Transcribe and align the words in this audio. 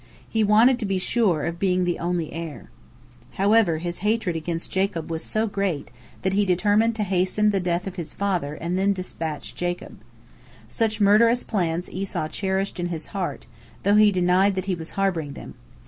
He 0.27 0.43
wanted 0.43 0.79
to 0.79 0.85
be 0.87 0.97
sure 0.97 1.45
of 1.45 1.59
being 1.59 1.83
the 1.85 1.99
only 1.99 2.33
heir. 2.33 2.71
However, 3.33 3.77
his 3.77 3.99
hatred 3.99 4.35
against 4.35 4.71
Jacob 4.71 5.11
was 5.11 5.23
so 5.23 5.45
great 5.45 5.89
that 6.23 6.33
he 6.33 6.43
determined 6.43 6.95
to 6.95 7.03
hasten 7.03 7.51
the 7.51 7.59
death 7.59 7.85
of 7.85 7.97
his 7.97 8.15
father 8.15 8.55
and 8.55 8.79
then 8.79 8.93
dispatch 8.93 9.53
Jacob. 9.53 9.99
Such 10.67 10.99
murderous 11.01 11.43
plans 11.43 11.87
Esau 11.91 12.27
cherished 12.29 12.79
in 12.79 12.87
his 12.87 13.05
heart, 13.13 13.45
though 13.83 13.95
he 13.95 14.11
denied 14.11 14.55
that 14.55 14.65
he 14.65 14.73
was 14.73 14.89
harboring 14.97 15.33
them. 15.33 15.53